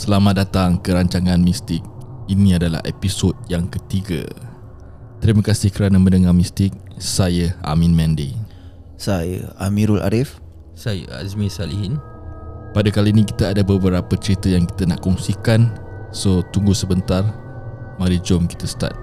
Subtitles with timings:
[0.00, 1.84] Selamat datang ke rancangan Mistik.
[2.24, 4.24] Ini adalah episod yang ketiga.
[5.20, 6.72] Terima kasih kerana mendengar Mistik.
[6.96, 8.32] Saya Amin Mendy.
[8.96, 10.40] Saya Amirul Arif
[10.72, 12.00] Saya Azmi Salihin
[12.72, 15.68] Pada kali ini kita ada beberapa cerita yang kita nak kongsikan.
[16.16, 17.20] So tunggu sebentar.
[18.00, 18.96] Mari jom kita start.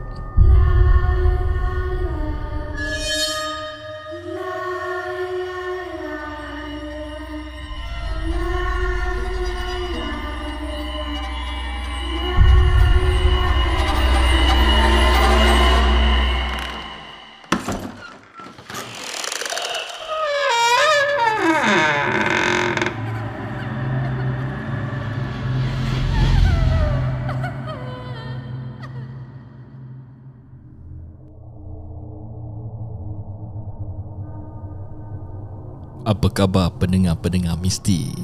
[36.08, 38.16] Apa khabar pendengar-pendengar mistik?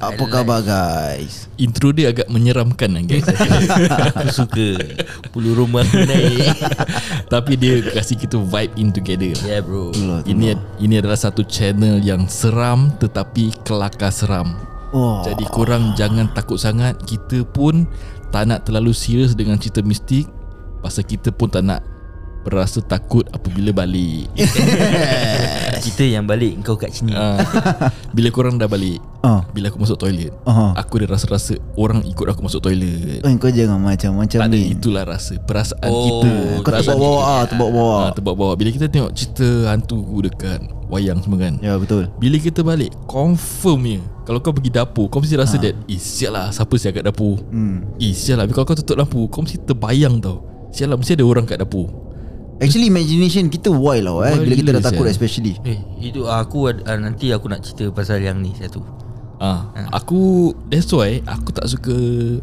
[0.00, 1.44] Apa khabar guys?
[1.60, 3.28] Intro dia agak menyeramkan kan guys.
[4.16, 4.80] Aku suka.
[5.28, 6.56] Pulu rumah naik
[7.32, 9.36] Tapi dia kasih kita vibe in together.
[9.44, 9.92] Ya yeah, bro.
[10.24, 14.56] Ini ini adalah satu channel yang seram tetapi kelakar seram.
[14.96, 16.96] oh, Jadi korang jangan takut sangat.
[17.04, 17.84] Kita pun
[18.32, 20.32] tak nak terlalu serius dengan cerita mistik.
[20.80, 21.93] Pasal kita pun tak nak
[22.44, 24.28] berasa takut apabila balik.
[25.84, 27.12] Kita yang balik Kau kat sini.
[27.12, 27.36] Uh,
[28.16, 29.40] Bila korang dah balik Ah.
[29.50, 30.76] Bila aku masuk toilet Aha.
[30.76, 33.24] Aku ada rasa-rasa Orang ikut aku masuk toilet.
[33.24, 34.72] Oh, kau jangan macam-macam Tak ada ni.
[34.72, 36.30] itulah rasa Perasaan Oh, kita.
[36.60, 40.60] Kau perasaan terbawa ah, terbawa Ah, terbawa Bila kita tengok cerita hantu dekat
[40.92, 41.56] wayang semua kan.
[41.58, 42.12] Ya betul.
[42.16, 46.32] Bila kita balik Confirm je Kalau kau pergi dapur Kau mesti rasa that Eh sial
[46.32, 47.40] lah Siapa siap kat dapur?
[47.48, 47.96] Hmm.
[47.96, 50.44] Eh sial lah Kalau kau tutup lampu Kau mesti terbayang tau.
[50.68, 51.88] Sial lah mesti ada orang kat dapur
[52.56, 55.12] Actually imagination kita wild lah eh Wild Bila kita dah takut sial.
[55.12, 55.54] especially.
[55.62, 58.78] Eh itu aku ad- ah, Nanti aku nak cerita pasal yang ni satu.
[59.36, 61.92] Ah, Aku That's why Aku tak suka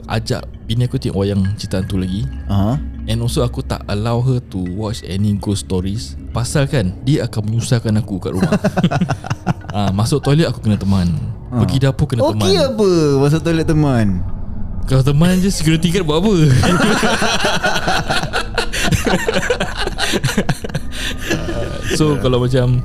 [0.06, 2.28] Ajak bini aku tengok wayang cerita hantu lagi.
[2.46, 2.76] Aha.
[3.04, 6.20] And also aku tak allow her to watch any ghost stories.
[6.30, 8.52] Pasal kan Dia akan menyusahkan aku kat rumah.
[9.72, 11.08] Ah, Masuk toilet aku kena teman.
[11.48, 12.44] Pergi dapur kena teman.
[12.44, 14.20] Okey apa Masuk toilet teman?
[14.84, 16.34] Kalau teman je security guard buat apa
[21.32, 22.80] Ah, So kalau macam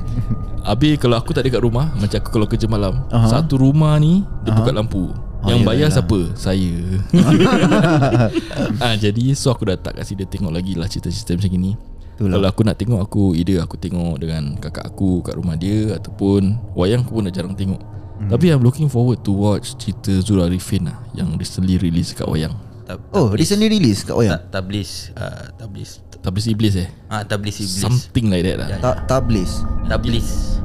[0.67, 3.27] Habis kalau aku tak ada kat rumah Macam aku kalau kerja malam Aha.
[3.27, 5.95] Satu rumah ni Dia buka lampu Oh, Yang yalah, bayar yalah.
[5.95, 6.19] siapa?
[6.33, 6.73] Saya
[8.83, 11.71] ah, Jadi so aku dah tak kasi dia tengok lagi lah Cerita-cerita macam ni
[12.17, 12.33] Itulah.
[12.41, 16.57] Kalau aku nak tengok Aku either aku tengok dengan kakak aku Kat rumah dia Ataupun
[16.73, 18.29] Wayang aku pun dah jarang tengok hmm.
[18.33, 22.57] Tapi I'm looking forward to watch Cerita Zul Arifin lah Yang recently release kat wayang
[22.87, 23.43] Tab, Oh tablis.
[23.43, 24.39] recently release kat wayang?
[24.39, 25.99] Ta- Tablis uh, Tablis.
[26.23, 26.89] Tablis Iblis eh?
[27.11, 27.83] Ah Tablis Iblis.
[27.83, 28.67] Something like that lah.
[28.71, 28.77] Ya.
[28.79, 29.67] Ta- Tablis.
[29.91, 30.59] Tablis.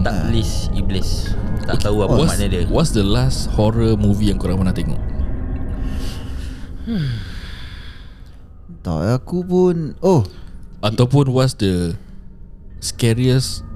[0.00, 1.36] Tablis Iblis.
[1.68, 2.64] Tak tahu apa what's, makna dia.
[2.72, 5.00] What's the last horror movie Yang korang pernah tengok?
[8.80, 10.22] Tak aku pun Oh.
[10.78, 11.98] Ataupun what's the
[12.78, 13.66] Scariest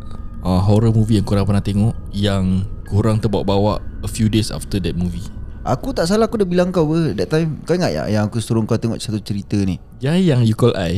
[0.41, 4.95] uh, Horror movie yang korang pernah tengok Yang korang terbawa-bawa A few days after that
[4.95, 5.27] movie
[5.61, 8.39] Aku tak salah aku dah bilang kau apa That time Kau ingat tak Yang aku
[8.41, 9.77] suruh kau tengok satu cerita ni?
[10.01, 10.97] Ya yang you call I.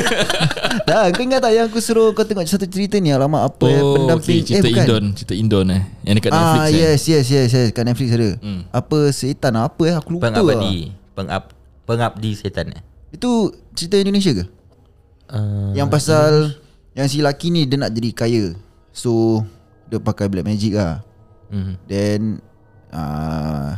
[0.88, 3.80] Tak kau ingat tak Yang aku suruh kau tengok satu cerita ni Alamak apa eh,
[3.84, 4.80] Oh pendamping okay, Cerita bukan.
[4.80, 5.82] Indon Cerita Indon eh.
[6.00, 6.72] Yang dekat Netflix Ah eh.
[6.72, 8.30] yes yes yes yes Kat Netflix ada.
[8.40, 8.60] Hmm.
[8.72, 9.94] Apa setan apa eh?
[10.00, 10.40] Aku lupa lah.
[10.40, 10.76] Pengabdi
[11.12, 11.42] Pengab
[11.84, 12.82] Pengabdi setan eh?
[13.12, 14.44] Itu cerita Indonesia ke?
[15.28, 16.30] uh, Yang pasal
[16.96, 18.44] Yang si laki ni Dia nak jadi kaya.
[18.96, 19.44] So
[19.86, 21.04] Dia pakai black magic lah.
[21.52, 22.20] Mm, Then
[22.94, 23.74] uh,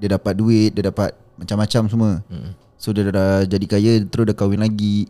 [0.00, 2.50] Dia dapat duit Dia dapat Macam-macam semua mm.
[2.76, 5.06] So dia dah jadi kaya Terus dah kahwin lagi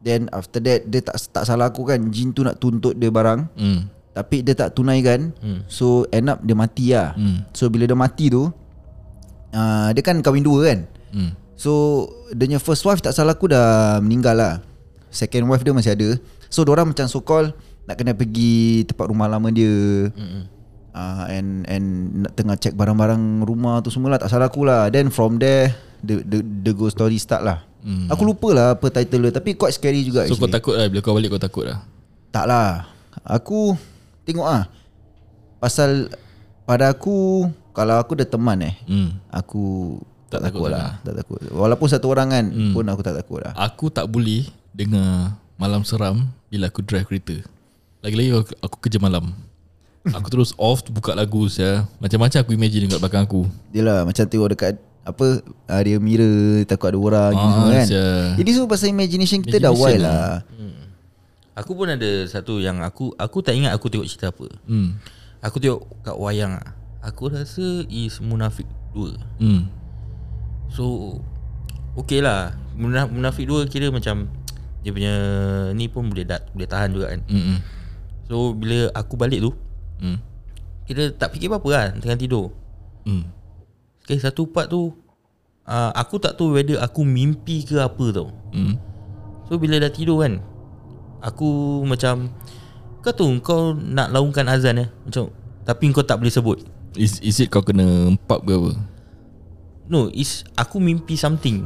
[0.00, 3.50] Then after that Dia tak tak salah aku kan Jin tu nak tuntut dia barang
[3.54, 3.80] hmm.
[4.14, 5.66] Tapi dia tak tunaikan Hmm.
[5.66, 7.42] So end up dia mati lah Hmm.
[7.50, 8.46] So bila dia mati tu
[9.54, 10.80] uh, Dia kan kahwin dua kan
[11.14, 11.30] Hmm.
[11.54, 11.70] So
[12.34, 14.54] Dia punya first wife tak salah aku dah meninggal lah
[15.14, 16.08] Second wife dia masih ada
[16.50, 17.54] So orang macam so call
[17.86, 20.53] Nak kena pergi tempat rumah lama dia Mm-mm.
[20.94, 21.84] Uh, And and
[22.22, 25.74] nak tengah check barang-barang rumah tu semua lah Tak salah aku lah Then from there
[26.00, 27.64] The, the, the ghost story start lah.
[27.80, 28.08] Hmm.
[28.08, 30.52] Aku lupa lah apa title dia Tapi quite scary juga So kau actually.
[30.52, 31.80] takut lah Bila kau balik kau takut lah?
[32.28, 32.88] Tak lah.
[33.20, 33.72] Aku
[34.22, 34.64] Tengok ah
[35.58, 36.12] Pasal
[36.62, 39.08] Pada aku Kalau aku ada teman eh hmm.
[39.30, 39.96] Aku
[40.28, 41.00] Tak Tak, takut takut lah.
[41.00, 41.40] Tak takut.
[41.50, 42.72] Walaupun satu orang kan Hmm.
[42.72, 43.52] Pun aku tak takut lah.
[43.54, 47.40] Aku tak boleh Dengar Malam seram Bila aku drive kereta.
[48.00, 49.32] Lagi-lagi aku, aku kerja malam
[50.06, 53.42] Aku terus off Buka lagu saya Macam-macam aku imagine Dekat belakang aku.
[53.70, 57.86] Yelah macam tengok dekat Apa uh, Dia mirror Takut ada orang Ah, semua kan.
[57.86, 58.06] Sia.
[58.36, 60.12] Jadi semua pasal imagination kita dah Imagination wild lah.
[60.12, 60.34] lah.
[61.54, 64.44] Aku pun ada satu yang aku Aku tak ingat aku tengok cerita apa.
[64.66, 64.98] Hmm.
[65.40, 66.74] Aku tengok kat wayang ah.
[67.00, 69.16] Aku rasa is munafik dua.
[69.36, 69.72] Hmm.
[70.68, 71.16] So
[71.94, 72.52] Okay lah.
[72.74, 74.26] Munaf- Munafik dua kira macam
[74.82, 75.14] Dia punya
[75.72, 77.20] Ni pun boleh dat, boleh tahan juga kan.
[77.24, 77.62] Hmm.
[78.24, 79.52] So bila aku balik tu
[79.98, 80.18] Hmm.
[80.84, 82.52] Kira tak fikir apa-apa kan Tengah tidur.
[83.08, 83.24] Hmm.
[84.04, 84.92] Okay satu part tu
[85.64, 88.28] uh, Aku tak tahu whether aku mimpi ke apa tau.
[88.52, 88.76] Hmm.
[89.48, 90.40] So bila dah tidur kan
[91.24, 92.32] Aku macam
[93.04, 94.88] Kau tahu kau nak laungkan azan eh?
[95.04, 95.32] Macam
[95.64, 96.58] Tapi kau tak boleh sebut.
[96.94, 98.70] Is, is it kau kena empap ke apa?
[99.88, 101.64] No is Aku mimpi something.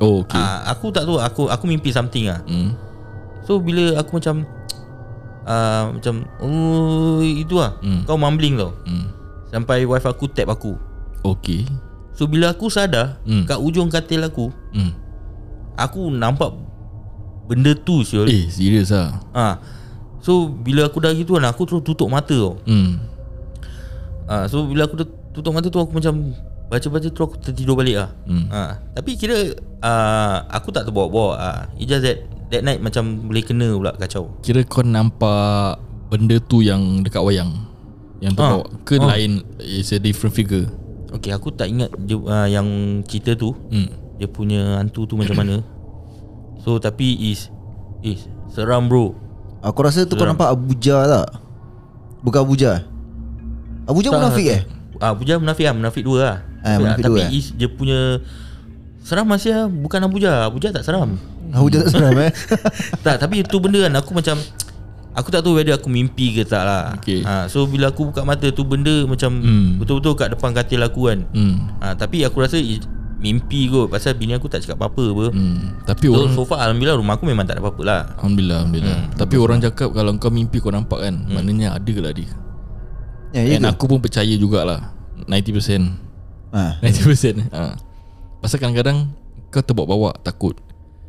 [0.00, 0.40] Oh okay.
[0.40, 2.40] Ah, Aku tak tahu Aku aku mimpi something ah.
[2.44, 2.76] Hmm.
[3.44, 4.44] So bila aku macam
[5.50, 8.06] uh, Macam Oh itu lah Hmm.
[8.06, 9.10] Kau mumbling tau Hmm
[9.50, 10.78] Sampai wife aku tap aku
[11.26, 11.66] Okay
[12.14, 13.42] So bila aku sadar Hmm.
[13.44, 14.94] Kat ujung katil aku Hmm
[15.74, 16.54] Aku nampak
[17.44, 19.58] Benda tu siul Eh serius lah ha.
[20.20, 23.02] So bila aku dah gitu kan Aku terus tutup mata tau Hmm
[24.24, 24.46] ha.
[24.46, 26.30] So bila aku dah tutup mata tu Aku macam
[26.70, 28.46] Baca-baca terus aku tertidur balik lah Hmm.
[28.46, 28.78] ha.
[28.94, 29.34] Tapi kira
[29.82, 31.50] uh, Aku tak terbawa-bawa ha.
[31.74, 36.60] It's just that That night macam boleh kena pula kacau Kira kau nampak Benda tu
[36.60, 37.54] yang dekat wayang
[38.18, 38.82] Yang terbawa Ah.
[38.82, 39.14] Ke Ah.
[39.14, 40.66] lain It's a different figure
[41.10, 42.66] Okay aku tak ingat dia, uh, Yang
[43.06, 43.86] cerita tu Hmm
[44.16, 45.62] Dia punya hantu tu macam mana
[46.60, 47.54] So tapi is
[48.00, 49.14] Is Seram bro
[49.60, 50.34] Aku rasa tu kau Seram.
[50.34, 51.28] nampak Abuja tak?
[52.20, 52.82] Bukan Abuja
[53.84, 54.62] Abuja munafik eh?
[54.98, 57.30] Ah, Abuja munafik lah Munafik dua lah Ah, munafik Tapi dua, eh?
[57.32, 58.18] is dia punya
[59.00, 61.14] Seram masih lah Bukan Abuja Abuja tak seram
[61.52, 62.30] Abuja tak seram eh?
[63.04, 64.36] Tak tapi itu benda kan Aku macam
[65.10, 67.20] Aku tak tahu whether aku mimpi ke tak lah Okay.
[67.20, 69.68] ha, So bila aku buka mata tu Benda macam Hmm.
[69.76, 72.56] Betul-betul kat depan katil aku kan Hmm ha, Tapi aku rasa
[73.18, 75.26] Mimpi kot Pasal bini aku tak cakap apa-apa apa.
[75.30, 78.58] Hmm Tapi So, orang so far Alhamdulillah rumah aku memang tak ada apa-apa lah Alhamdulillah
[78.62, 82.30] Alhamdulillah Tapi orang cakap Kalau kau mimpi kau nampak kan Maknanya ada lah dia
[83.30, 83.70] Ya, ya And ke?
[83.70, 84.94] aku pun percaya jugalah
[85.26, 86.08] 90%
[86.50, 86.78] Ha.
[86.82, 87.76] 90% ha.
[88.38, 89.10] Pasal kadang-kadang
[89.48, 90.54] Kau terbawa-bawa Takut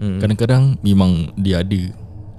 [0.01, 0.17] Hmm.
[0.17, 1.81] Kadang-kadang Memang dia ada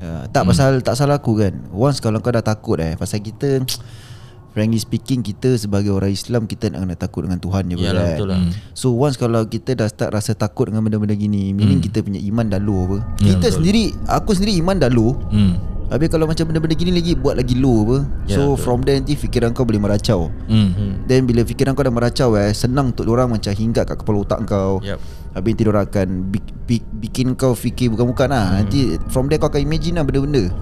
[0.03, 1.55] Ya, tak pasal tak salah aku kan.
[1.71, 3.63] Once kalau kau dah takut eh pasal kita
[4.51, 8.11] frankly speaking kita sebagai orang Islam kita nak kena takut dengan Tuhan je Yalah, kan.
[8.19, 8.41] betul lah.
[8.75, 12.51] So once kalau kita dah start rasa takut dengan benda-benda gini, meaning kita punya iman
[12.51, 12.99] dah low apa.
[13.23, 13.57] Ya, kita betul.
[13.63, 15.15] sendiri aku sendiri iman dah low.
[15.31, 17.99] Hmm Habis kalau macam benda-benda gini lagi buat lagi low apa.
[18.27, 18.65] Ya, So betul.
[18.65, 20.35] from there nanti fikiran kau boleh meracau.
[20.51, 20.93] Hmm hmm.
[21.07, 24.41] Then bila fikiran kau dah meracau eh Senang untuk orang macam hinggat kat kepala otak
[24.51, 24.99] kau Yup.
[25.33, 28.45] Habis diorang akan bi- bi- Bikin kau fikir bukan-bukan lah.
[28.47, 28.57] Hmm.
[28.61, 30.53] Nanti from there kau akan imagine lah benda-benda.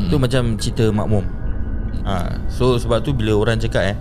[0.00, 1.26] Itu macam cerita makmum.
[2.00, 2.14] Ha,
[2.48, 3.96] So sebab tu bila orang cakap eh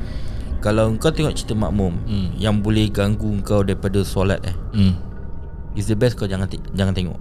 [0.60, 2.30] Kalau kau tengok cerita makmum Hmm.
[2.36, 4.94] Yang boleh ganggu kau daripada solat eh Hmm.
[5.74, 7.20] Is the best kau jangan te- jangan tengok.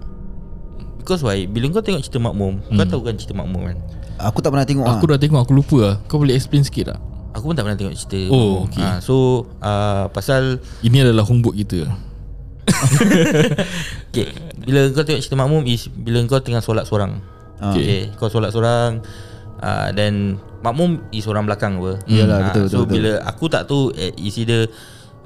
[0.96, 1.44] Because why?
[1.44, 3.76] Bila kau tengok cerita makmum Kau tahu kan cerita makmum kan?
[4.20, 5.08] Aku tak pernah tengok Aku ah.
[5.08, 5.94] dah tengok Aku lupa lah.
[6.04, 6.98] Kau boleh explain sikit tak?
[7.30, 8.80] Aku pun tak pernah tengok cerita Oh, okay.
[8.80, 9.14] ha, So
[9.58, 11.86] uh, Pasal Ini adalah homework kita
[14.08, 14.26] okay,
[14.58, 17.18] Bila kau tengok cerita makmum Is bila kau tengah solat seorang
[17.58, 17.74] Ah.
[17.74, 17.82] okay.
[17.82, 18.02] okay.
[18.14, 19.02] Kau solat seorang
[19.58, 22.92] uh, Dan Makmum is orang belakang apa Yalah, Ah, betul, betul, So betul.
[22.92, 24.70] bila Aku tak tahu eh, Is either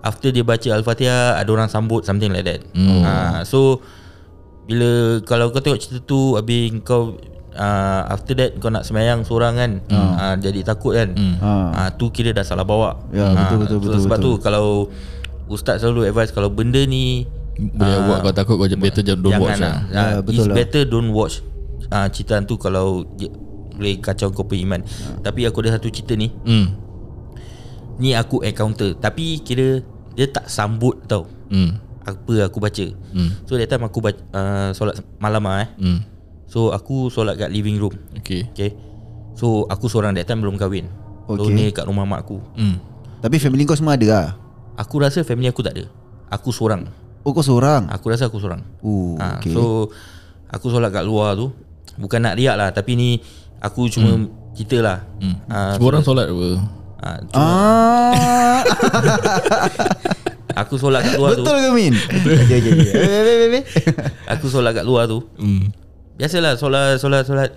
[0.00, 3.00] After dia baca Al-Fatihah Ada orang sambut Something like that Hmm.
[3.00, 3.84] Ah, So
[4.62, 7.20] Bila Kalau kau tengok cerita tu Habis kau
[7.52, 11.36] uh, After that Kau nak semayang seorang kan uh, Jadi takut kan Hmm.
[11.42, 12.96] Ah tu kira dah salah bawa.
[13.08, 14.30] Ya, Ah, betul, betul, so betul, Sebab betul.
[14.30, 14.66] tu kalau
[15.44, 19.40] ustaz selalu advise kalau benda ni Boleh ah, buat kau takut Kau better jangan don't
[19.44, 20.08] watch lah lah.
[20.16, 20.56] Ya, betul It's lah.
[20.56, 21.44] better don't watch
[21.92, 23.28] ah cerita tu kalau dia,
[23.76, 24.80] boleh kacau kau punya iman.
[25.20, 26.32] Tapi aku ada satu cerita ni.
[26.48, 26.72] Hmm
[28.00, 29.84] Ni aku encounter tapi kira
[30.16, 31.28] dia tak sambut tau.
[31.52, 32.86] Hmm Apa aku baca.
[33.12, 35.68] Hmm So that time aku baca, uh, solat malam ah eh.
[35.76, 35.98] Hmm
[36.48, 37.92] So aku solat kat living room.
[38.24, 38.72] Okay Okay.
[39.36, 40.88] So aku seorang that time belum kahwin.
[41.28, 41.36] Okay.
[41.36, 41.42] Okay.
[41.44, 42.40] Lonely kat rumah mak aku.
[42.56, 42.80] Hmm
[43.20, 44.26] Tapi family kau semua ada lah
[44.80, 45.84] Aku rasa family aku tak ada.
[46.32, 46.88] Aku seorang.
[47.22, 48.62] Oh kau seorang Aku rasa aku seorang.
[48.82, 49.54] Oh ha, okay.
[49.54, 49.90] So
[50.50, 51.54] aku solat kat luar tu
[51.94, 53.10] Bukan nak riak lah Tapi ni
[53.62, 54.54] Aku cuma hmm.
[54.58, 56.48] cerita lah Hmm Ah, Semua orang solat apa
[56.98, 58.60] ha, cuma Ah,
[60.66, 61.94] Aku solat kat luar tu betul ke Min?
[61.96, 63.62] Okay, okay, okay.
[64.28, 65.70] Aku solat kat luar tu Hmm
[66.18, 67.50] Biasalah solat solat solat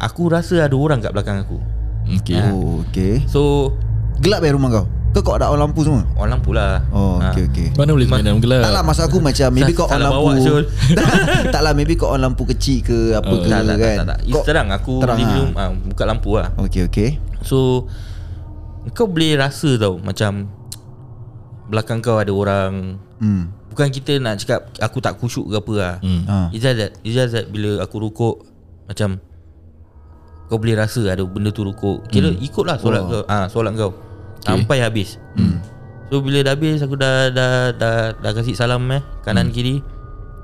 [0.00, 1.58] Aku rasa ada orang kat belakang aku
[2.22, 3.20] Okay Oh, okay.
[3.26, 3.72] So
[4.22, 4.86] Gelap eh rumah kau?
[5.14, 6.02] Kau kau ada on lampu semua?
[6.18, 7.30] Orang lampu lah Oh, Ha.
[7.30, 7.68] okay, okay.
[7.72, 10.42] Mana boleh main dalam gelap Tak lah maksud aku macam Maybe kau on lampu bawa,
[10.42, 10.64] Syul.
[11.54, 13.38] Tak lah maybe kau on lampu kecil ke Apa Oh.
[13.38, 14.42] ke tak, tak, kan tak, tak, tak.
[14.42, 17.08] Terang aku terang, living room ah, Buka lampu lah Okay okay
[17.40, 17.86] So
[18.90, 20.50] Kau boleh rasa tau Macam
[21.64, 25.94] Belakang kau ada orang Hmm Bukan kita nak cakap Aku tak khusyuk ke apa lah
[26.02, 26.36] Hmm ha.
[26.50, 28.42] It's just that It's just that Bila aku rukuk
[28.84, 29.22] Macam
[30.44, 32.42] Kau boleh rasa Ada benda tu rukuk Kira hmm.
[32.42, 33.10] ikutlah solat Wah.
[33.12, 33.94] kau ah Solat kau
[34.44, 35.56] Sampai habis hmm.
[36.06, 39.54] So bila dah habis Aku dah Dah dah, dah kasih salam eh Kanan hmm.
[39.54, 39.76] kiri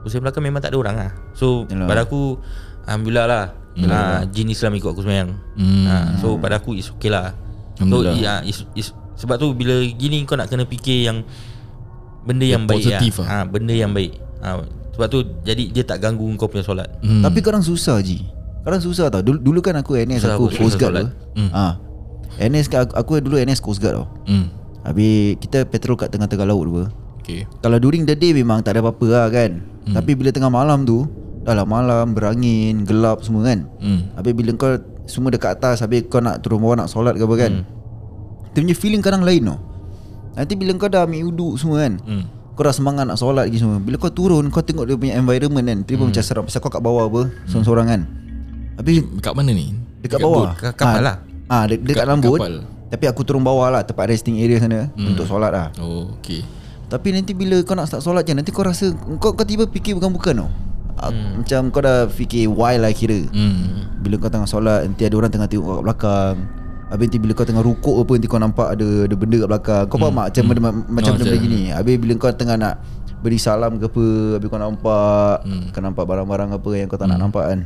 [0.01, 1.85] Pusing belakang memang tak ada orang lah So Yalah.
[1.85, 2.41] pada aku
[2.83, 3.45] Alhamdulillah lah
[3.87, 5.85] ha, Jin Islam ikut aku semayang Hmm.
[5.85, 7.37] ha, So pada aku is okay lah
[7.77, 11.21] So ya, is, is, Sebab tu bila gini Kau nak kena fikir yang
[12.23, 13.27] Benda yang, Yang baik positif lah.
[13.27, 13.37] lah.
[13.37, 14.49] ha, Benda yang baik ha,
[14.91, 17.21] Sebab tu Jadi dia tak ganggu kau punya solat Hmm.
[17.21, 18.25] Tapi korang susah Ji
[18.61, 21.45] Korang susah tau Dulu, dulu kan aku NS Susah aku aku Coast susah Guard tu
[21.53, 21.77] ha.
[22.37, 24.47] NS aku, aku dulu NS Coast Guard tau Hmm.
[24.81, 26.85] Habis kita patrol kat tengah-tengah laut apa.
[27.21, 27.45] Okay.
[27.59, 29.93] Kalau during the day memang tak ada apa-apa lah kan hmm.
[29.93, 31.05] Tapi bila tengah malam tu
[31.41, 34.09] Dah lah malam berangin Gelap semua kan Hmm.
[34.15, 34.73] Habis bila kau
[35.05, 37.65] Semua dekat atas Habis kau nak turun bawah Nak solat ke apa kan hmm.
[38.51, 39.59] Dia punya feeling kadang lain tau
[40.33, 42.25] Nanti bila kau dah ambil uduk semua kan Hmm.
[42.53, 45.67] Kau dah semangat nak solat lagi semua Bila kau turun Kau tengok dia punya environment
[45.67, 48.01] kan Tiba-tiba macam seram Pasal kau kat bawah apa Seorang-seorang kan
[48.77, 49.77] Habis Kat mana ni?
[50.01, 50.59] Dekat bawah boat?
[50.59, 51.17] Ka- kapal Ah, lah.
[51.51, 52.63] Ah, de- dekat Kat dalam kapal.
[52.91, 55.15] Tapi aku turun bawah lah Tempat resting area sana hmm.
[55.15, 55.67] Untuk solat lah.
[55.83, 56.47] Oh, okay.
[56.87, 59.99] Tapi nanti bila kau nak start solat je Nanti kau rasa Kau, kau tiba fikir
[59.99, 60.51] bukan-bukan tau?
[61.01, 61.43] Hmm.
[61.43, 63.27] Macam kau dah fikir Why lah kira.
[63.35, 63.91] Hmm.
[63.99, 66.37] Bila kau tengah solat Nanti ada orang tengah tengok kau kat belakang.
[66.91, 69.85] Habis nanti bila kau tengah rukuk apa Nanti kau nampak ada, ada benda kat belakang.
[69.87, 72.75] Kau faham tak Macam benda, macam benda-benda macam- gini Habis bila kau tengah nak
[73.21, 74.07] Beri salam ke apa
[74.39, 75.35] Habis kau nampak
[75.71, 77.61] Kau nampak barang-barang apa Yang kau tak nak nampak kan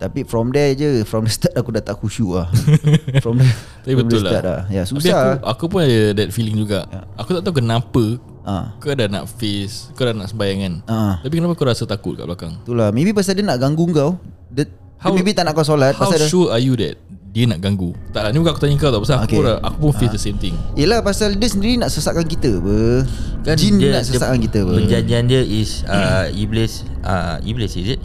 [0.00, 2.48] Tapi from there je From the start aku dah tak khusyuk lah
[3.24, 3.44] From the,
[3.84, 4.60] Tapi from the betul start lah.
[4.66, 6.88] Ya Tapi susah aku, aku pun ada that feeling juga.
[7.14, 8.04] Aku tak tahu kenapa
[8.40, 8.72] Ah.
[8.80, 10.74] kau dah nak face, kau dah nak sembahyang kan.
[10.88, 11.14] Ah.
[11.20, 12.56] Tapi kenapa kau rasa takut kat belakang?
[12.58, 14.16] Itulah Maybe pasal dia nak ganggu kau
[14.48, 16.96] Dia, dia How- maybe tak nak kau solat How pasal dia, sure are you that
[17.30, 17.94] dia nak ganggu?
[18.10, 19.00] Tak lah, ni bukan aku tanya kau tau.
[19.00, 19.38] Pasal Okay.
[19.38, 20.56] aku, dah, aku pun face the same thing.
[20.74, 23.06] Yelah pasal dia sendiri nak sesatkan kita apa
[23.40, 27.94] kan Jin dia, nak sesatkan kita apa Perjanjian dia is uh, Iblis uh, Iblis is
[27.94, 28.00] it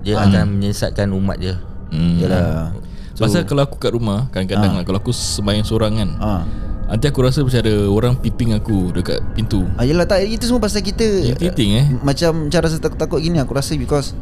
[0.00, 1.58] Dia akan menyesatkan umat dia.
[1.88, 2.16] Hmm.
[2.16, 2.72] Yalah.
[3.12, 6.42] So, Pasal kalau aku kat rumah Kadang-kadang lah Kalau aku sembahyang seorang kan Ah.
[6.86, 9.66] Nanti aku rasa macam ada Orang piping aku Dekat pintu.
[9.74, 11.02] Ah, yelah tak Itu semua pasal kita.
[11.02, 11.86] Irritating eh?
[11.98, 14.14] Macam cara rasa takut-takut gini Aku rasa because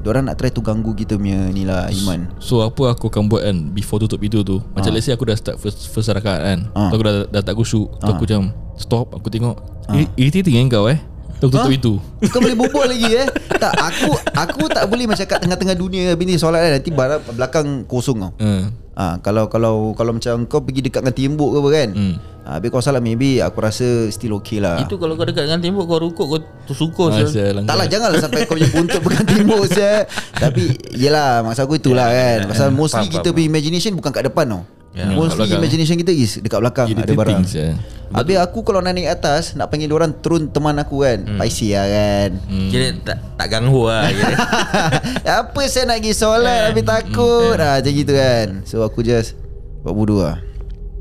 [0.00, 2.32] Diorang nak try to ganggu kita punya ni lah Iman.
[2.38, 4.64] So apa aku akan buat kan Before tutup pintu tu?
[4.70, 4.94] Macam Ah.
[4.94, 6.88] let's say aku dah start First, first rakaat kan Ah.
[6.88, 9.60] Aku dah, dah tak kusyuk Tu aku macam Stop Aku tengok.
[9.92, 10.96] Ir- Irritating kan kau eh
[11.42, 11.66] Tutup Ah.
[11.66, 11.98] pintu
[12.30, 13.26] Kau boleh berbual lagi eh
[13.58, 17.20] Tak aku Aku tak boleh macam kat tengah-tengah dunia Habis ni solat kan Nanti barang
[17.34, 21.58] belakang kosong tau uh, Ah, kalau kalau kalau macam kau pergi dekat dengan tembok ke
[21.58, 21.88] apa kan.
[21.96, 22.14] Hmm.
[22.44, 24.84] Ah, habis kau salah maybe aku rasa still okay lah.
[24.84, 27.64] Itu kalau kau dekat dengan tembok Kau rukuk Kau tersukur langgar.
[27.64, 30.04] Tak lah janganlah sampai kau punya buntut pegang tembok saya.
[30.36, 32.52] Tapi yelah maksud aku itulah kan.
[32.52, 33.34] Pasal mostly Faham, kita faham.
[33.34, 34.62] punya imagination bukan kat depan tau.
[34.92, 35.58] Kat Mostly belakang.
[35.58, 37.42] imagination kita is dekat belakang ada Irritating barang.
[37.44, 37.74] sial.
[38.12, 41.24] Habis aku kalau nak naik atas nak panggil orang turun teman aku kan.
[41.24, 41.40] Hmm.
[41.40, 42.30] Paisi lah kan.
[42.68, 44.36] Kira tak, tak ganggu lah kira.
[45.40, 49.32] Apa saya nak pergi solat Habis takut ah, Macam gitu kan So aku just
[49.80, 50.38] Buat bodoh lah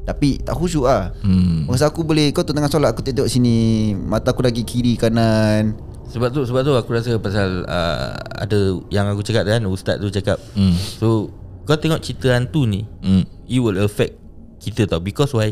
[0.02, 1.68] Tapi tak khusyuk lah Hmm.
[1.68, 3.56] Masa aku boleh Kau tu tengah solat Aku tengok sini
[3.94, 5.76] Mata aku lagi kiri kanan
[6.08, 10.08] Sebab tu sebab tu aku rasa pasal uh, ada yang aku cakap kan ustaz tu
[10.08, 10.36] cakap.
[10.52, 10.76] Hmm.
[10.76, 11.32] So
[11.62, 13.24] kau tengok cerita hantu ni, Hmm.
[13.52, 14.16] It will affect
[14.64, 15.52] kita tau because why?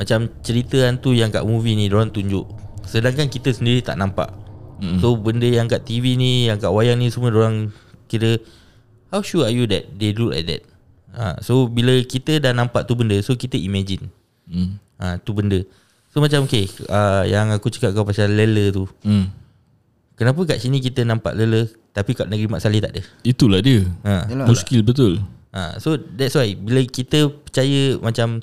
[0.00, 2.48] Macam cerita hantu yang kat movie ni orang tunjuk.
[2.88, 4.32] Sedangkan kita sendiri tak nampak.
[4.80, 4.98] Mm.
[4.98, 7.70] So benda yang kat TV ni, yang kat wayang ni semua orang
[8.10, 8.40] kira
[9.12, 10.62] how sure are you that they look like that?
[11.14, 14.10] Ha, so bila kita dah nampak tu benda, so kita imagine.
[14.50, 14.82] Hmm.
[14.98, 15.62] Ha, tu benda.
[16.10, 18.90] So macam okay, uh, yang aku cakap kau pasal lela tu.
[19.06, 19.30] Hmm.
[20.14, 23.02] Kenapa kat sini kita nampak lela tapi kat negeri Mak Saleh tak ada?
[23.22, 23.86] Itulah dia.
[24.06, 24.26] Ha.
[24.30, 24.46] Yalah.
[24.46, 25.22] Muskil betul.
[25.54, 25.78] Ha.
[25.78, 28.42] So that's why bila kita percaya macam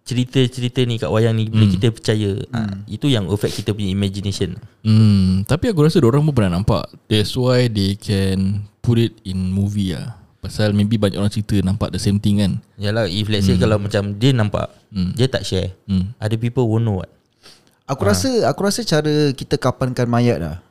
[0.00, 4.58] cerita-cerita ni kat wayang ni bila kita percaya ha, itu yang affect kita punya imagination.
[4.82, 6.88] Hmm, tapi aku rasa orang pun pernah nampak.
[7.06, 10.18] That's why they can put it in movie lah.
[10.40, 12.64] Pasal maybe banyak orang cerita nampak the same thing kan.
[12.80, 14.72] Yalah if let's say kalau macam dia nampak
[15.14, 15.76] dia tak share.
[15.84, 16.16] Hmm.
[16.18, 17.12] Other people won't know what.
[17.86, 20.64] Aku rasa Aku rasa cara kita kapankan mayat lah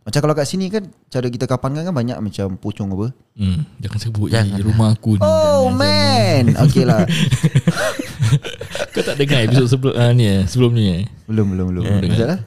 [0.00, 3.98] Macam kalau kat sini kan Cara kita kapankan kan banyak Macam pocong apa Hmm, jangan
[3.98, 4.56] sebut Jangan.
[4.56, 4.66] jangan.
[4.66, 5.22] rumah aku ni.
[5.22, 7.04] Oh man Okay lah.
[8.92, 11.02] Kau tak dengar episod sebelum uh, ni eh, sebelum ni eh.
[11.24, 12.00] Belum belum belum dengar.
[12.06, 12.40] Macam lah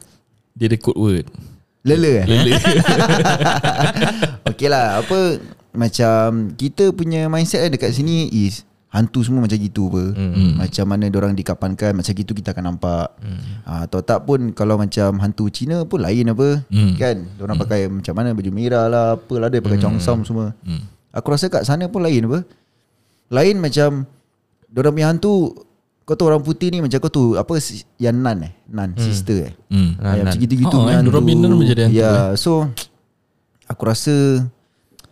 [0.54, 1.26] Dia ada code word.
[1.84, 2.52] Lele eh Lele.
[4.50, 5.38] Okay lah Apa
[5.72, 10.54] Macam Kita punya mindset kan dekat sini Is Hantu semua macam gitu apa Hmm.
[10.56, 13.10] Macam mana orang dikapankan Macam gitu kita akan nampak
[13.64, 16.94] ha, Atau tak pun Kalau macam hantu Cina pun lain apa Hmm.
[16.94, 20.86] Kan Orang pakai macam mana Baju merah lah Apalah dia pakai chongsam semua Hmm.
[21.10, 22.46] Aku rasa kat sana pun lain apa
[23.30, 24.06] Lain macam
[24.68, 25.58] Diorang punya hantu
[26.04, 27.58] Kau tu orang putih ni Macam kau tu Apa
[27.98, 29.98] Yang nan eh Nan sister eh Hmm.
[29.98, 31.18] Nan, macam gitu-gitu Oh, hantu.
[31.18, 32.38] menjadi hantu, Ya eh.
[32.38, 32.70] so
[33.66, 34.46] Aku rasa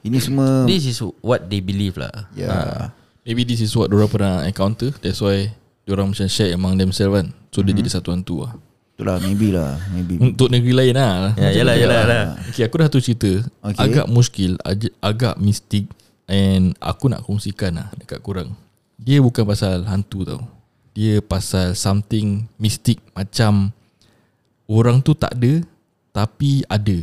[0.02, 2.30] Ini semua This is what they believe lah.
[2.32, 4.90] Ya Maybe this is what diorang pernah encounter.
[5.02, 7.28] That's why Diorang macam share among themselves kan.
[7.50, 8.54] So dia jadi satu hantu lah.
[8.94, 10.22] Itulah maybe lah Maybe.
[10.22, 11.34] Untuk negeri lain lah.
[11.34, 12.26] Ya, yalah, yalah, yalah.
[12.54, 13.42] Okay aku dah tu cerita.
[13.66, 13.82] Okay.
[13.82, 14.62] Agak muskil
[15.02, 15.90] Agak mistik.
[16.30, 18.54] And aku nak kongsikan lah Dekat korang.
[19.02, 20.42] Dia bukan pasal hantu tau.
[20.94, 23.74] Dia pasal something Mistik Macam
[24.70, 25.66] Orang tu tak ada
[26.14, 26.98] Tapi ada.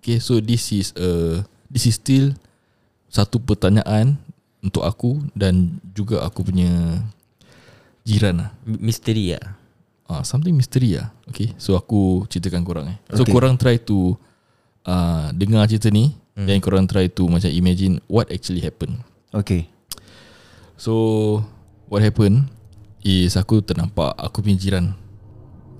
[0.00, 2.32] Okay so this is a This is still
[3.12, 4.16] Satu pertanyaan
[4.66, 6.98] Untuk aku Dan juga aku punya
[8.02, 9.66] Jiran lah Misteri lah
[10.06, 11.10] Ah, something mystery lah.
[11.26, 12.98] Okay, so aku ceritakan korang eh.
[13.10, 13.34] So Okay.
[13.34, 14.14] korang try to
[14.86, 16.46] uh, dengar cerita ni hmm.
[16.46, 19.02] then korang try to macam imagine what actually happened.
[19.34, 19.66] Okay
[20.78, 21.42] So
[21.90, 22.46] what happened
[23.02, 24.94] is aku ternampak aku punya jiran.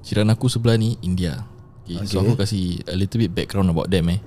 [0.02, 1.47] Jiran aku sebelah ni India.
[1.87, 2.11] Okay, okay.
[2.11, 4.19] so aku kasih a little bit background about them eh.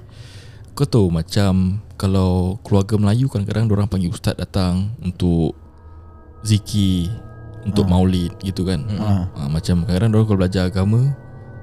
[0.80, 5.52] Kau tahu macam kalau keluarga Melayu kadang-kadang orang panggil ustaz datang untuk
[6.40, 7.12] zikir,
[7.68, 7.90] untuk Ah.
[7.92, 8.88] maulid gitu kan.
[8.96, 9.28] Ah.
[9.36, 11.12] Ha, macam kadang-kadang orang kalau belajar agama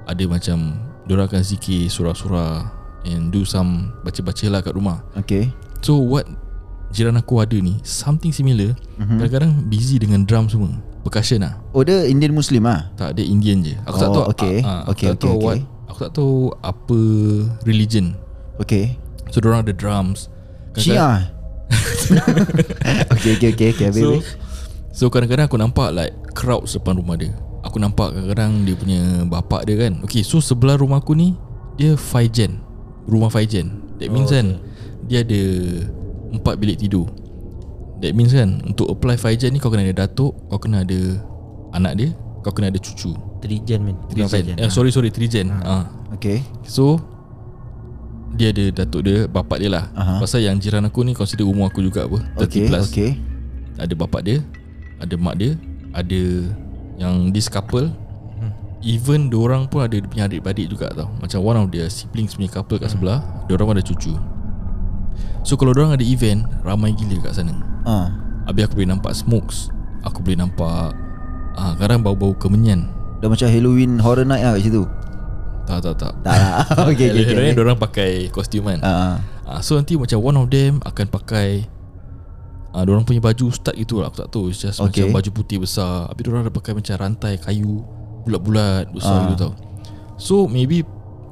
[0.05, 0.77] ada macam
[1.09, 2.69] orang akan zikir surah-surah
[3.09, 5.01] and do some baca-baca lah kat rumah.
[5.17, 5.49] Okay
[5.81, 6.29] So what
[6.93, 8.77] jiran aku ada ni something similar.
[9.01, 9.17] Mm-hmm.
[9.17, 10.77] Kadang-kadang busy dengan drum semua.
[11.01, 11.57] Percussion lah.
[11.73, 12.93] Oh dia Indian Muslim ah?
[12.93, 13.73] Tak ada Indian je.
[13.81, 14.55] Aku tak Oh, tahu okay.
[14.61, 15.89] ah, ah, aku Okay, tak tahu okay, what okay.
[15.89, 16.99] aku tak tahu apa
[17.65, 18.05] religion.
[18.61, 18.93] Okay
[19.31, 20.31] So orang ada drums.
[20.77, 21.33] Syiah
[23.17, 24.27] Okay okay okay, okay So habis, habis.
[24.97, 27.29] So kadang-kadang aku nampak like crowd depan rumah dia.
[27.61, 30.01] Aku nampak kadang-kadang dia punya bapak dia kan.
[30.01, 31.37] Okay, so sebelah rumah aku ni
[31.77, 32.57] dia 5 gen.
[33.05, 33.67] Rumah 5 gen.
[34.01, 34.47] That means oh, kan
[35.05, 35.41] dia ada
[36.33, 37.05] 4 bilik tidur.
[38.01, 40.99] That means kan untuk apply 5 gen ni kau kena ada datuk, kau kena ada
[41.77, 42.09] anak dia,
[42.41, 43.13] kau kena ada cucu.
[43.43, 44.55] Trigen men 3 gen.
[44.57, 45.53] Eh, sorry sorry 3 gen.
[45.61, 45.85] Ah.
[46.17, 46.97] Okay So
[48.37, 49.89] dia ada datuk dia, bapak dia lah.
[49.97, 50.21] Aha.
[50.21, 52.87] Pasal yang jiran aku ni consider umur aku juga apa, 30 Okay plus.
[52.87, 53.11] okay
[53.77, 54.37] ada bapak dia
[54.97, 55.53] ada mak dia
[55.93, 56.21] ada
[56.97, 57.89] yang this couple.
[58.85, 61.09] Even orang pun ada punya adik-beradik juga tau.
[61.17, 64.13] Macam one of their siblings punya couple kat sebelah diorang pun ada cucu.
[65.41, 67.57] So kalau orang ada event ramai gila kat sana.
[67.89, 68.13] Ah,
[68.45, 69.73] habis aku boleh nampak smokes
[70.05, 70.93] aku boleh nampak
[71.57, 72.85] ah, kadang bau-bau kemenyan.
[73.17, 74.85] Dah macam Halloween Horror Night lah kat situ
[75.67, 77.51] tak tak tak Tak lah Okay okay.
[77.51, 81.67] Diorang pakai kostum kan Ah, Ah, so nanti macam one of them akan pakai
[82.71, 85.03] ah, Diorang punya baju ustaz gitu lah Aku tak tahu It's just Okay.
[85.03, 87.83] macam baju putih besar Habis diorang ada pakai macam rantai kayu
[88.23, 89.23] Bulat-bulat besar Ah.
[89.27, 89.53] gitu tau
[90.15, 90.83] So maybe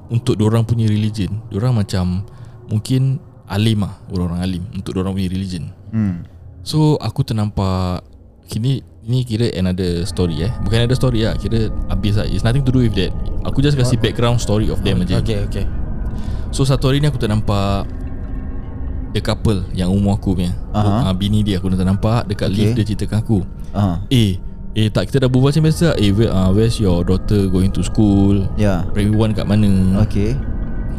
[0.08, 2.24] Untuk diorang punya religion Diorang macam
[2.68, 6.24] Mungkin alim lah Orang-orang alim Untuk diorang punya religion hmm.
[6.62, 8.04] So aku ternampak
[8.46, 10.52] Kini Ni kira another story eh.
[10.66, 12.26] Bukan another story lah Kira habis lah.
[12.26, 13.14] It's nothing to do with that.
[13.46, 15.22] Aku just kasih background story of them aja.
[15.22, 15.66] Okay okay.
[16.50, 17.86] So satu hari ni aku ternampak
[19.14, 20.58] The couple Yang umur aku punya.
[20.74, 21.08] Aha.
[21.08, 22.58] uh, Bini dia aku dah ternampak Dekat Okay.
[22.58, 23.38] lift dia ceritakan aku.
[23.72, 24.42] Ah, Eh
[24.76, 25.96] Eh tak kita dah berbual macam biasa.
[25.96, 28.44] Eh where, uh, where's your daughter going to school?
[28.60, 28.84] Ya.
[28.92, 30.02] Primary one kat mana?
[30.04, 30.34] Okay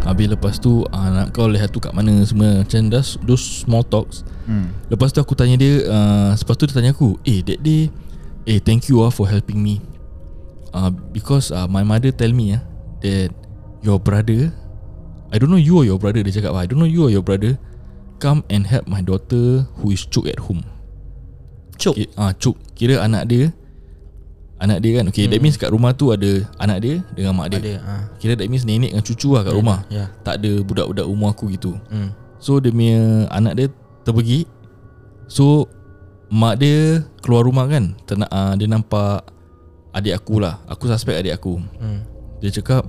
[0.05, 2.61] Habis lepas tu uh, Anak kau lihat tu kat mana semua.
[2.67, 4.27] Macam those, those small talks.
[4.45, 4.75] Hmm.
[4.93, 7.89] Lepas tu aku tanya dia uh, Lepas tu dia tanya aku Eh that day
[8.47, 9.83] Eh thank you ah for helping me.
[10.71, 12.63] Uh, Because uh, my mother tell me ah
[13.01, 13.33] That
[13.81, 14.51] Your brother
[15.31, 17.27] I don't know you or your brother Dia cakap I don't know you or your
[17.27, 17.59] brother
[18.23, 20.65] Come and help my daughter Who is choke at home.
[21.77, 22.57] Cuk okay, ah, Choke.
[22.73, 23.53] Kira anak dia
[24.57, 25.13] Anak dia kan?
[25.13, 25.33] Okay hmm.
[25.37, 27.61] that means kat rumah tu Ada anak dia Dengan mak dia.
[27.61, 28.03] Ada ah.
[28.17, 29.85] Kira that means nenek dengan cucu lah kat rumah.
[29.93, 30.09] Ya.
[30.25, 31.77] Tak ada budak-budak umur aku gitu.
[31.93, 32.17] Hmm.
[32.41, 33.67] So dia punya anak dia
[34.05, 34.49] terpergi.
[35.29, 35.69] So
[36.27, 37.95] Mak dia keluar rumah kan?
[38.03, 39.29] Ternak, uh, Dia nampak
[39.95, 40.59] Adik aku lah.
[40.67, 41.61] Aku suspect adik aku.
[41.79, 42.03] Hmm.
[42.41, 42.89] Dia cakap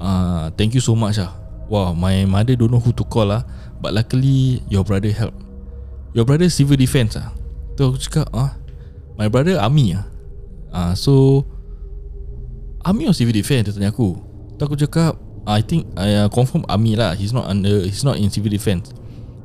[0.00, 1.36] uh, Thank you so much lah
[1.68, 3.44] Wow my mother don't know who to call lah
[3.84, 5.36] But luckily Your brother help.
[6.16, 7.32] Your brother civil defense lah
[7.76, 8.56] Tu aku cakap ah,
[9.16, 10.11] My brother army lah
[10.72, 11.44] uh, So
[12.82, 14.18] Army or civil defense Dia tanya aku.
[14.58, 15.14] Tu aku cakap
[15.46, 17.14] I think I uh, confirm army lah.
[17.14, 18.90] He's not under He's not in civil defense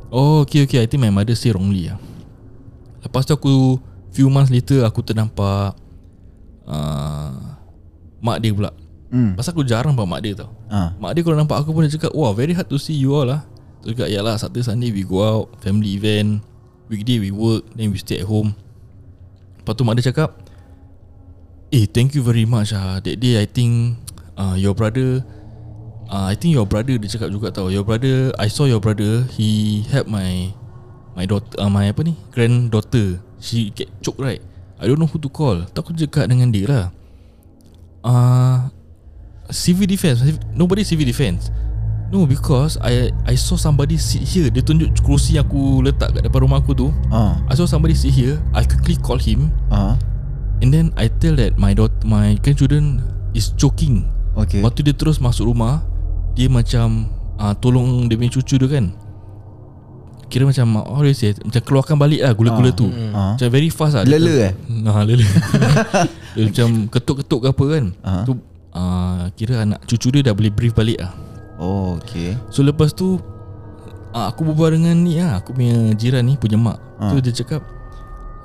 [0.10, 0.82] Oh okay okay.
[0.82, 2.00] I think my mother say wrongly lah
[3.06, 3.78] Lepas tu aku
[4.16, 5.78] Few months later Aku ternampak
[6.66, 7.58] uh,
[8.18, 8.72] Mak dia pula.
[9.08, 9.40] Hmm.
[9.40, 10.52] Pasal aku jarang nampak mak dia tau.
[10.68, 10.92] Ah.
[11.00, 13.24] Mak dia kalau nampak aku pun dia cakap Wah very hard to see you all
[13.24, 13.48] lah.
[13.86, 16.42] Tu cakap yalah Saturday Sunday we go out Family event
[16.90, 18.58] Weekday we work Then we stay at home.
[19.62, 20.36] Lepas tu mak dia cakap
[21.68, 23.04] Eh thank you very much ah.
[23.04, 24.00] That day I think
[24.40, 25.24] uh, Your brother
[26.08, 27.68] uh, I think your brother Dia cakap juga tau.
[27.68, 30.52] Your brother I saw your brother He help my
[31.18, 33.20] My daughter uh, My apa ni Granddaughter.
[33.42, 34.40] She get choke right?
[34.78, 35.66] I don't know who to call.
[35.74, 36.86] Tak aku cakap dengan dia lah.
[38.06, 38.70] Uh,
[39.50, 40.20] Civil defense.
[40.54, 41.50] Nobody civil defense.
[42.12, 44.48] No because I I saw somebody sit here.
[44.52, 46.88] Dia tunjuk kerusi aku letak kat depan rumah aku tu.
[47.12, 47.40] Ah.
[47.48, 48.40] I saw somebody sit here.
[48.56, 49.52] I quickly call him.
[49.72, 49.96] Ah.
[50.62, 53.02] And then I tell that My daughter My grandchildren
[53.38, 54.10] Is choking.
[54.34, 54.62] Okay.
[54.62, 55.86] Lepas tu dia terus masuk rumah
[56.34, 58.86] Dia macam uh, Tolong dia punya cucu dia kan.
[60.28, 62.90] Kira macam How do you say Macam keluarkan balik lah Gula-gula tu.
[63.14, 63.38] Ah.
[63.38, 64.04] Macam very fast lah.
[64.06, 64.54] Lele eh?
[64.70, 65.26] Nah lele.
[66.38, 67.86] Dia macam ketuk-ketuk ke apa kan.
[68.06, 68.24] Ah.
[68.26, 68.34] Tu
[68.78, 71.14] uh, Kira anak cucu dia dah boleh brief balik lah.
[71.58, 72.38] Oh okay.
[72.54, 73.18] So lepas tu
[74.14, 75.42] uh, Aku berbual dengan ni lah.
[75.42, 76.78] Aku punya jiran ni Punya mak.
[76.98, 77.14] Ah.
[77.14, 77.77] So dia cakap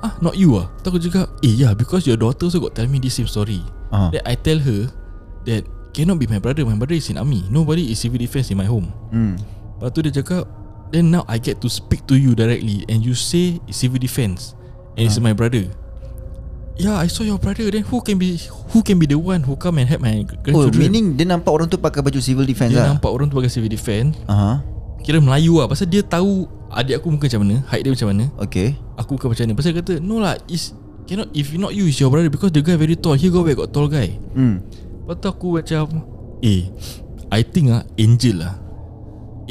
[0.03, 0.67] Ah not you ah.
[0.83, 3.63] Tu aku cakap Eh yeah because your daughter also got tell me this same story.
[3.87, 4.11] Ah.
[4.11, 4.91] Then I tell her
[5.47, 5.63] That
[5.93, 6.65] Cannot be my brother.
[6.65, 7.45] My brother is in army.
[7.53, 8.89] Nobody is civil defense in my home.
[9.13, 9.37] Hmm.
[9.77, 10.43] Lepas tu dia cakap
[10.89, 14.57] Then now I get to speak to you directly And you say it's civil defense
[14.97, 15.69] And it's my brother.
[16.75, 17.69] Yeah I saw your brother.
[17.69, 18.41] Then who can be
[18.73, 20.81] Who can be the one Who come and help my Oh grandchildren?
[20.81, 22.97] meaning dia nampak orang tu pakai baju civil defense Dia lah?
[22.97, 24.17] nampak orang tu pakai civil defense.
[24.25, 24.65] Aha.
[25.05, 25.69] Kira Melayu lah.
[25.69, 28.25] Pasal dia tahu Adik aku muka macam mana Height dia macam mana.
[28.41, 29.53] Okay Aku bukan macam mana.
[29.59, 30.71] Pasal kata No lah is
[31.03, 32.31] Cannot If not you Is your brother.
[32.31, 33.19] Because the guy very tall.
[33.19, 34.15] Here go where got tall guy.
[34.33, 34.63] Hmm.
[35.03, 36.07] Lepas tu aku macam
[36.39, 36.71] Eh
[37.27, 38.55] I think ah Angel lah.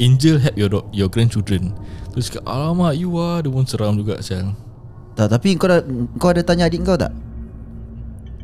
[0.01, 1.77] Angel help your your grandchildren.
[2.13, 4.53] Terus cakap Alamak you ah Dia pun seram juga Sial
[5.17, 5.81] Tak tapi kau dah
[6.21, 7.09] Kau ada tanya adik kau tak?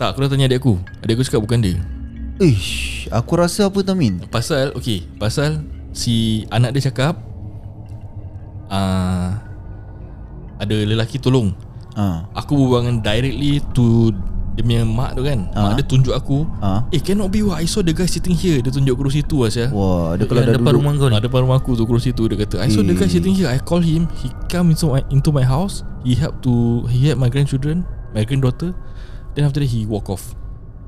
[0.02, 0.82] Tak aku dah tanya adik aku.
[1.06, 1.78] Adik aku cakap bukan dia.
[2.42, 4.26] Ish Aku rasa apa tau Min?
[4.34, 5.62] Pasal Okay Pasal
[5.94, 7.20] Si anak dia cakap
[8.70, 9.49] uh,
[10.60, 11.56] Ada lelaki tolong.
[11.96, 14.12] Ah, Aku berbual dengan directly to
[14.52, 15.48] Dia punya mak tu kan.
[15.52, 15.72] Ah.
[15.72, 16.84] Mak dia tunjuk aku Ah.
[16.90, 18.60] Eh cannot be what I saw the guy sitting here.
[18.60, 20.76] Dia tunjuk kerusi tu Syah Wah dia kalau dah depan duduk.
[20.78, 21.16] rumah kau ni?
[21.16, 23.10] Ah, depan rumah aku tu kerusi tu Dia kata I saw the guy Eh.
[23.10, 23.48] sitting here.
[23.48, 26.54] I call him He come into my, into my house He help to
[26.86, 28.76] He help my grandchildren My granddaughter.
[29.32, 30.36] Then after that he walk off.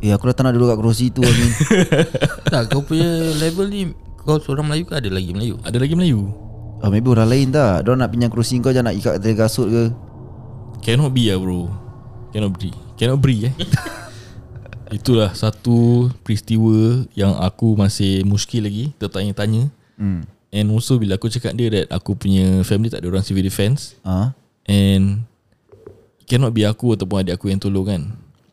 [0.02, 1.22] Eh aku dah tak nak duduk kat kerusi tu
[2.52, 3.08] Tak kau punya
[3.38, 5.56] level ni Kau seorang Melayu ke ada lagi Melayu?
[5.62, 6.28] Ada lagi Melayu
[6.82, 9.70] Oh maybe orang lain tak Diorang nak pinjam kerusi kau Jangan nak ikat dari kasut
[9.70, 9.84] ke?
[10.82, 11.70] Cannot be lah bro.
[12.34, 12.74] Cannot be.
[12.98, 13.54] Cannot be eh.
[14.98, 19.70] Itulah satu peristiwa Yang aku masih muskil lagi Tertanya-tanya.
[20.02, 20.26] Hmm.
[20.52, 23.94] And also bila aku cakap dia That aku punya family tak ada orang civil defense.
[24.02, 24.34] Ah,
[24.66, 25.30] And
[26.26, 28.02] Cannot be aku ataupun adik aku yang tolong kan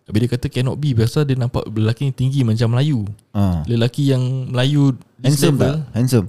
[0.04, 3.08] Habis dia kata cannot be Pasal dia nampak lelaki tinggi macam Melayu.
[3.32, 3.64] Ah.
[3.64, 5.64] Lelaki yang Melayu Handsome level.
[5.64, 5.96] tak?
[5.96, 6.28] Handsome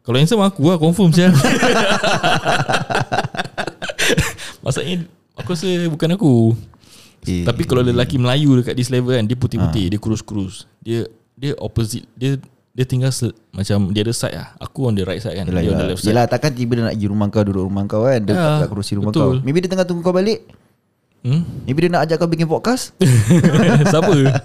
[0.00, 1.36] Kalau handsome aku lah confirm siapa
[4.64, 5.04] Maksudnya
[5.40, 6.32] Aku rasa bukan aku.
[7.28, 7.44] Eh.
[7.48, 10.64] Tapi kalau lelaki Melayu dekat this level kan Dia putih-putih Dia kurus-kurus.
[10.80, 11.04] Dia
[11.36, 12.36] dia opposite Dia
[12.70, 14.54] dia tinggal se, macam dia ada side lah.
[14.62, 16.14] Aku on the right side kan Yelah, Dia on the left side.
[16.14, 18.68] Yelah takkan tiba dia nak pergi rumah kau Duduk rumah kau kan Dia Ya, kat
[18.70, 19.36] kerusi rumah betul.
[19.36, 20.46] kau Maybe dia tengah tunggu kau balik.
[21.20, 21.44] Hmm?
[21.68, 22.96] Maybe dia nak ajak kau bikin podcast.
[23.92, 24.40] Siapa?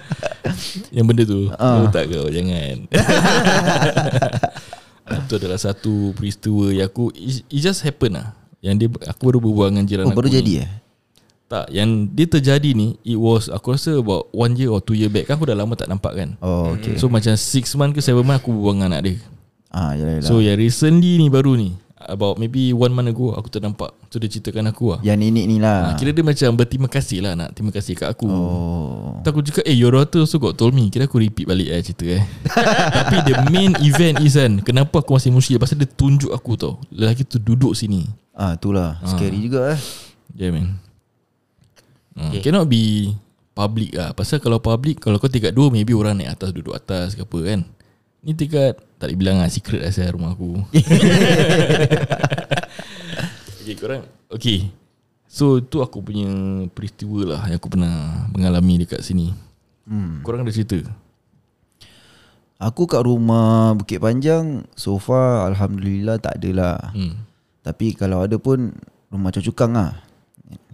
[0.92, 1.88] Yang benda tu uh.
[1.94, 2.92] tak kau Jangan
[5.06, 8.34] Itu adalah satu peristiwa Yang aku It, just happen lah.
[8.60, 10.36] Yang dia Aku baru berbual dengan jiran Oh aku baru ni.
[10.42, 10.70] jadi eh?
[11.46, 15.14] Tak Yang dia terjadi ni It was Aku rasa about One year or two year
[15.14, 16.30] back Kan aku dah lama tak nampak kan.
[16.42, 16.98] Oh okay.
[16.98, 19.18] So macam six month ke seven month Aku berbual dengan anak dia.
[19.76, 20.26] Ah, yelah, yelah.
[20.26, 24.30] So yang recently ni baru ni About maybe one month ago Aku ternampak So dia
[24.30, 25.00] ceritakan aku lah.
[25.02, 25.92] Yang nenek ni lah.
[25.92, 25.98] Ha.
[25.98, 28.30] Kira dia macam berterima kasih lah Nak terima kasih kat aku.
[28.30, 29.20] Oh.
[29.26, 30.88] Tak aku cakap Eh your daughter also got told me.
[30.94, 32.24] Kira aku repeat balik eh cerita eh.
[33.02, 35.58] Tapi the main event is kan Kenapa aku masih musyrik?
[35.58, 36.78] Pasal dia tunjuk aku tau.
[36.94, 38.06] Lelaki tu duduk sini.
[38.32, 39.80] Ah itulah Scary juga eh.
[40.38, 40.78] Yeah man.
[42.16, 42.40] Okay.
[42.40, 42.42] Okay.
[42.48, 43.16] Cannot be
[43.56, 44.12] Public lah.
[44.12, 47.40] Pasal kalau public Kalau kau tingkat dua Maybe orang naik atas Duduk atas ke apa
[47.40, 47.64] kan.
[48.20, 50.66] Ni tingkat Tak boleh bilang lah Secret lah saya rumah aku
[53.62, 54.02] Okay korang
[54.34, 54.74] Okay
[55.30, 56.26] So tu aku punya
[56.74, 59.30] peristiwa lah Yang aku pernah mengalami dekat sini
[59.86, 60.26] hmm.
[60.26, 60.82] Korang ada cerita?
[62.58, 67.22] Aku kat rumah Bukit Panjang So far Alhamdulillah tak ada lah Hmm.
[67.62, 68.74] Tapi kalau ada pun
[69.14, 70.02] Rumah cukang lah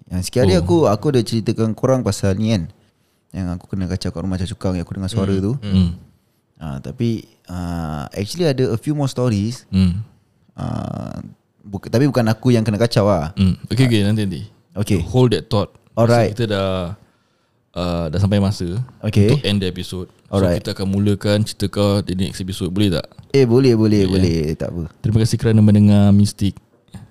[0.08, 0.64] Yang hari Oh.
[0.64, 2.72] aku Aku ada ceritakan korang pasal ni kan
[3.36, 6.11] Yang aku kena kacau kat rumah cukang Yang aku dengar suara tu Hmm.
[6.62, 10.06] Ah, Tapi uh, Actually ada a few more stories Hmm.
[10.54, 11.18] uh,
[11.60, 13.58] buka, Tapi bukan aku yang kena kacau lah Hmm.
[13.66, 14.42] Okay, okay, nanti nanti.
[14.72, 15.74] Okay Hold that thought.
[15.98, 16.32] Alright.
[16.32, 16.96] Kita dah
[17.74, 19.34] uh, dah sampai masa Okay.
[19.34, 20.08] untuk end the episode.
[20.30, 20.62] Alright.
[20.62, 22.70] So kita akan mulakan cerita kau di next episode.
[22.70, 23.10] Boleh tak?
[23.34, 26.56] Eh boleh boleh boleh Tak apa Terima kasih kerana mendengar Mystic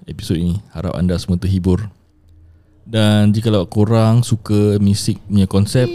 [0.06, 0.62] episod ini.
[0.70, 1.90] Harap anda semua terhibur.
[2.90, 5.86] Dan jika korang suka Mystic punya konsep,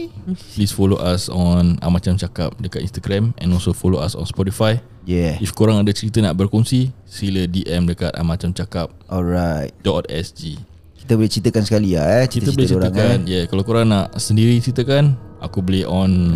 [0.56, 4.80] please follow us on Amacam Cakap dekat Instagram and also follow us on Spotify.
[5.04, 5.36] Yeah.
[5.44, 9.76] If korang ada cerita nak berkongsi, sila DM dekat Amacam Cakap Alright
[10.08, 10.56] .sg.
[10.96, 14.58] Kita boleh ceritakan sekali lah eh Kita boleh ceritakan Ya yeah, Kalau korang nak sendiri
[14.58, 16.34] ceritakan Aku boleh on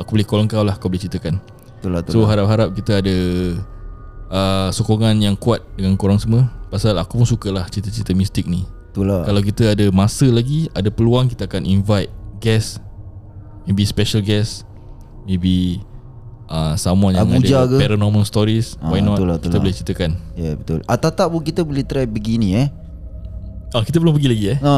[0.00, 1.36] Aku boleh call kau lah Kau boleh ceritakan.
[1.36, 2.32] Betul lah betul So lah.
[2.32, 3.16] harap-harap kita ada
[4.32, 6.48] uh, Sokongan yang kuat Dengan korang semua.
[6.72, 9.22] Pasal aku pun suka lah Cerita-cerita mistik ni Betul lah.
[9.22, 12.10] Kalau kita ada masa lagi Ada peluang Kita akan invite
[12.42, 12.82] guest.
[13.68, 14.66] Maybe special guest.
[15.28, 15.78] Maybe
[16.50, 17.78] uh, someone yang Abuja ada ke?
[17.78, 18.74] paranormal stories.
[18.82, 19.20] Ah, why not?
[19.20, 19.62] betul lah, betul kita lah.
[19.62, 20.10] boleh ceritakan.
[20.34, 20.78] Ya yeah, betul.
[20.88, 22.68] Atau tak pun kita boleh try begini eh.
[23.70, 24.58] Oh kita belum pergi lagi eh.
[24.58, 24.74] Ha.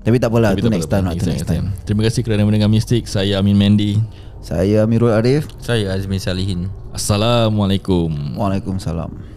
[0.00, 1.12] Tapi tak apalah Tapi Tu tak next time lah.
[1.12, 1.66] Tu next time.
[1.84, 3.04] Terima kasih kerana mendengar Mistik.
[3.04, 4.00] Saya Amin Mandy.
[4.40, 5.44] Saya Amirul Arif.
[5.60, 6.72] Saya Azmi Salihin.
[6.96, 8.40] Assalamualaikum.
[8.40, 9.29] Waalaikumsalam